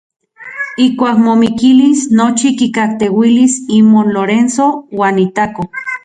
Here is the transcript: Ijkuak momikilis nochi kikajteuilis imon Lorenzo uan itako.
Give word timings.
Ijkuak 0.85 1.17
momikilis 1.25 1.99
nochi 2.19 2.49
kikajteuilis 2.61 3.55
imon 3.81 4.09
Lorenzo 4.15 4.67
uan 5.01 5.21
itako. 5.27 5.67